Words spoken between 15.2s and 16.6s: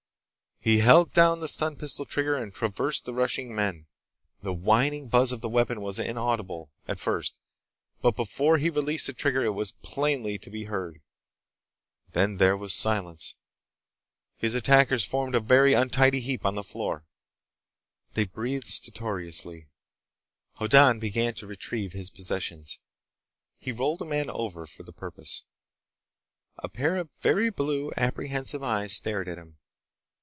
a very untidy heap on